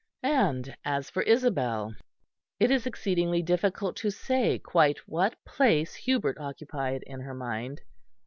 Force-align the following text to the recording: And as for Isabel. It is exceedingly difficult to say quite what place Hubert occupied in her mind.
And 0.23 0.75
as 0.83 1.11
for 1.11 1.21
Isabel. 1.21 1.93
It 2.59 2.71
is 2.71 2.87
exceedingly 2.87 3.43
difficult 3.43 3.95
to 3.97 4.09
say 4.09 4.57
quite 4.57 4.97
what 5.07 5.35
place 5.45 5.93
Hubert 5.93 6.39
occupied 6.39 7.03
in 7.05 7.19
her 7.19 7.35
mind. 7.35 7.81